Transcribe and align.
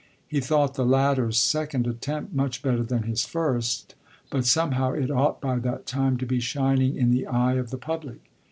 He 0.27 0.39
thought 0.39 0.73
the 0.73 0.83
latter's 0.83 1.37
second 1.37 1.85
attempt 1.85 2.33
much 2.33 2.63
better 2.63 2.81
than 2.81 3.03
his 3.03 3.23
first, 3.23 3.93
but 4.31 4.45
somehow 4.47 4.93
it 4.93 5.11
ought 5.11 5.39
by 5.39 5.59
that 5.59 5.85
time 5.85 6.17
to 6.17 6.25
be 6.25 6.39
shining 6.39 6.97
in 6.97 7.11
the 7.11 7.27
eye 7.27 7.53
of 7.53 7.69
the 7.69 7.77
public. 7.77 8.31